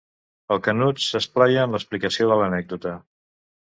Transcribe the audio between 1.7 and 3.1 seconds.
l'explicació de l'anècdota.